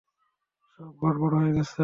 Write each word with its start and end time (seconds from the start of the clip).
সব 0.69 0.89
গড়বড় 1.01 1.35
হয়ে 1.39 1.53
গেছে। 1.57 1.79